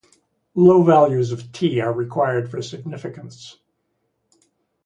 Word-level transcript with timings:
Low 0.55 0.81
values 0.81 1.31
of 1.31 1.51
"T" 1.51 1.79
are 1.79 1.93
required 1.93 2.49
for 2.49 2.59
significance. 2.63 3.59